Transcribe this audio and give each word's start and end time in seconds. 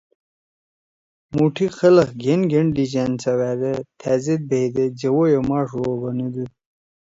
مُوٹھیِک 1.33 1.71
خلگ 1.79 2.09
گھین 2.21 2.41
گھین 2.51 2.67
ڈھیِچأن 2.75 3.11
سوأدے 3.23 3.73
تھأ 3.99 4.13
زید 4.23 4.41
بھئیدے 4.49 4.85
جوَئی 4.99 5.33
او 5.35 5.41
ماݜ 5.49 5.67
ڙو 5.79 5.91
بنُودُود۔ 6.01 6.51